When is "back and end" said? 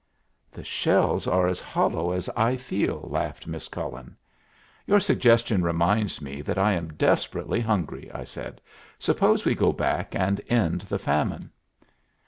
9.71-10.81